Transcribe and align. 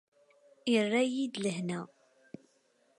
Irra-yi-d 0.75 1.35
lehna. 1.43 1.81